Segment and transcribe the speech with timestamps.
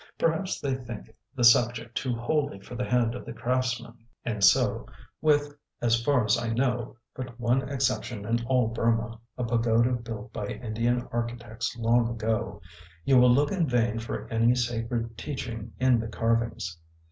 [0.17, 3.93] Perhaps they think the subject too holy for the hand of the craftsman,
[4.25, 4.87] and so,
[5.21, 10.33] with, as far as I know, but one exception in all Burma a pagoda built
[10.33, 12.63] by Indian architects long ago
[13.05, 16.79] you will look in vain for any sacred teaching in the carvings.